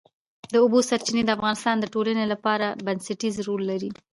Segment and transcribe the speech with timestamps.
[0.53, 3.89] د اوبو سرچینې د افغانستان د ټولنې لپاره بنسټيز رول لري.